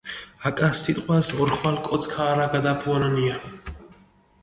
[0.49, 3.41] აკა სიტყვას ორხვალი კოც ქაარაგადაფუანანია.